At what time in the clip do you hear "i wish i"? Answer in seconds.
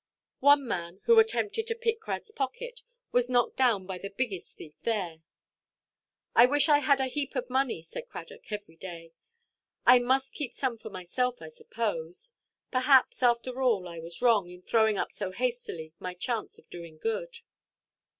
6.33-6.79